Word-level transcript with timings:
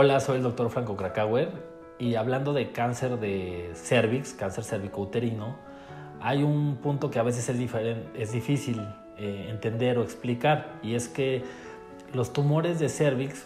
Hola, 0.00 0.20
soy 0.20 0.36
el 0.36 0.44
doctor 0.44 0.70
Franco 0.70 0.96
Krakauer 0.96 1.50
y 1.98 2.14
hablando 2.14 2.52
de 2.52 2.70
cáncer 2.70 3.18
de 3.18 3.72
cervix, 3.74 4.32
cáncer 4.32 4.62
cervicouterino, 4.62 5.56
hay 6.20 6.44
un 6.44 6.76
punto 6.76 7.10
que 7.10 7.18
a 7.18 7.24
veces 7.24 7.48
es, 7.48 7.72
es 8.14 8.32
difícil 8.32 8.80
eh, 9.16 9.46
entender 9.48 9.98
o 9.98 10.04
explicar 10.04 10.78
y 10.82 10.94
es 10.94 11.08
que 11.08 11.42
los 12.14 12.32
tumores 12.32 12.78
de 12.78 12.88
cervix, 12.88 13.44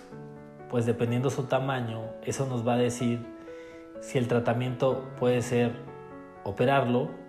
pues 0.68 0.84
dependiendo 0.84 1.30
su 1.30 1.44
tamaño, 1.44 2.02
eso 2.22 2.46
nos 2.46 2.68
va 2.68 2.74
a 2.74 2.79
decir 2.79 3.24
si 4.02 4.18
el 4.18 4.29
tratamiento 4.29 5.08
puede 5.18 5.40
ser 5.40 5.72
operarlo 6.44 7.21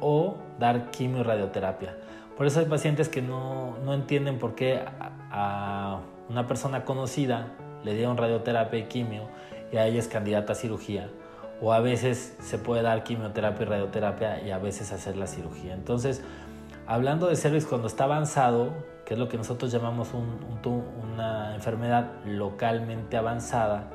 o 0.00 0.36
dar 0.58 0.90
quimio 0.90 1.20
y 1.20 1.22
radioterapia. 1.22 1.96
Por 2.36 2.46
eso 2.46 2.60
hay 2.60 2.66
pacientes 2.66 3.08
que 3.08 3.22
no, 3.22 3.78
no 3.84 3.94
entienden 3.94 4.38
por 4.38 4.54
qué 4.54 4.84
a 5.30 6.00
una 6.28 6.46
persona 6.46 6.84
conocida 6.84 7.48
le 7.84 7.94
dieron 7.94 8.16
radioterapia 8.16 8.78
y 8.78 8.84
quimio 8.84 9.28
y 9.72 9.76
a 9.76 9.86
ella 9.86 9.98
es 9.98 10.08
candidata 10.08 10.52
a 10.52 10.56
cirugía. 10.56 11.10
O 11.60 11.72
a 11.72 11.80
veces 11.80 12.36
se 12.40 12.58
puede 12.58 12.82
dar 12.82 13.04
quimioterapia 13.04 13.62
y 13.64 13.68
radioterapia 13.68 14.42
y 14.42 14.50
a 14.50 14.58
veces 14.58 14.92
hacer 14.92 15.16
la 15.16 15.26
cirugía. 15.26 15.74
Entonces, 15.74 16.22
hablando 16.86 17.28
de 17.28 17.36
cervix 17.36 17.66
cuando 17.66 17.86
está 17.86 18.04
avanzado, 18.04 18.72
que 19.04 19.14
es 19.14 19.20
lo 19.20 19.28
que 19.28 19.36
nosotros 19.36 19.70
llamamos 19.70 20.10
una 20.14 21.54
enfermedad 21.54 22.10
localmente 22.24 23.16
avanzada, 23.16 23.90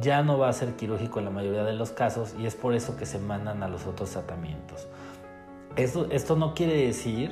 ya 0.00 0.22
no 0.22 0.38
va 0.38 0.48
a 0.48 0.52
ser 0.52 0.74
quirúrgico 0.76 1.18
en 1.18 1.26
la 1.26 1.30
mayoría 1.30 1.64
de 1.64 1.74
los 1.74 1.90
casos 1.90 2.34
y 2.38 2.46
es 2.46 2.54
por 2.54 2.74
eso 2.74 2.96
que 2.96 3.06
se 3.06 3.18
mandan 3.18 3.62
a 3.62 3.68
los 3.68 3.86
otros 3.86 4.10
tratamientos. 4.10 4.88
Esto, 5.76 6.06
esto 6.10 6.36
no 6.36 6.54
quiere 6.54 6.86
decir 6.86 7.30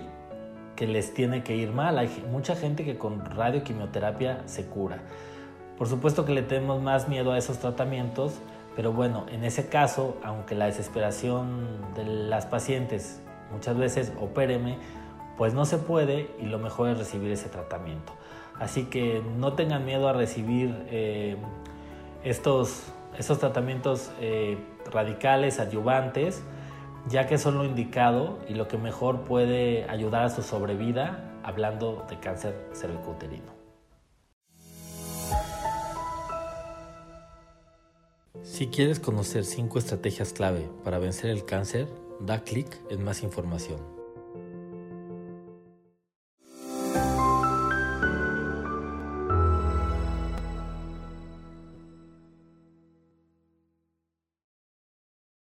que 0.76 0.86
les 0.86 1.12
tiene 1.12 1.42
que 1.42 1.56
ir 1.56 1.72
mal. 1.72 1.98
Hay 1.98 2.08
mucha 2.30 2.56
gente 2.56 2.84
que 2.84 2.96
con 2.96 3.24
radioquimioterapia 3.24 4.42
se 4.46 4.66
cura. 4.66 4.98
Por 5.76 5.88
supuesto 5.88 6.24
que 6.24 6.32
le 6.32 6.42
tenemos 6.42 6.82
más 6.82 7.08
miedo 7.08 7.32
a 7.32 7.38
esos 7.38 7.58
tratamientos, 7.58 8.34
pero 8.76 8.92
bueno, 8.92 9.26
en 9.30 9.44
ese 9.44 9.68
caso, 9.68 10.16
aunque 10.22 10.54
la 10.54 10.66
desesperación 10.66 11.66
de 11.94 12.04
las 12.04 12.46
pacientes 12.46 13.20
muchas 13.52 13.76
veces 13.76 14.12
opéreme, 14.20 14.78
pues 15.36 15.54
no 15.54 15.64
se 15.64 15.78
puede 15.78 16.30
y 16.38 16.46
lo 16.46 16.58
mejor 16.58 16.90
es 16.90 16.98
recibir 16.98 17.32
ese 17.32 17.48
tratamiento. 17.48 18.12
Así 18.58 18.84
que 18.84 19.22
no 19.38 19.54
tengan 19.54 19.86
miedo 19.86 20.06
a 20.08 20.12
recibir 20.12 20.84
eh, 20.90 21.36
estos, 22.24 22.84
estos 23.18 23.38
tratamientos 23.38 24.10
eh, 24.20 24.58
radicales, 24.90 25.60
adyuvantes, 25.60 26.42
ya 27.08 27.26
que 27.26 27.38
son 27.38 27.56
lo 27.56 27.64
indicado 27.64 28.38
y 28.48 28.54
lo 28.54 28.68
que 28.68 28.76
mejor 28.76 29.22
puede 29.22 29.84
ayudar 29.88 30.24
a 30.24 30.30
su 30.30 30.42
sobrevida 30.42 31.38
hablando 31.42 32.06
de 32.08 32.18
cáncer 32.18 32.68
cervicouterino. 32.74 33.60
Si 38.42 38.68
quieres 38.68 39.00
conocer 39.00 39.44
5 39.44 39.78
estrategias 39.78 40.32
clave 40.32 40.68
para 40.84 40.98
vencer 40.98 41.30
el 41.30 41.44
cáncer, 41.44 41.88
da 42.20 42.40
clic 42.40 42.78
en 42.90 43.02
más 43.04 43.22
información. 43.22 43.99